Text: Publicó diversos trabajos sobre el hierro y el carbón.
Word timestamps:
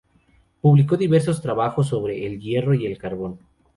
Publicó 0.61 0.97
diversos 0.97 1.43
trabajos 1.43 1.89
sobre 1.89 2.25
el 2.25 2.39
hierro 2.39 2.73
y 2.73 2.87
el 2.87 2.97
carbón. 2.97 3.37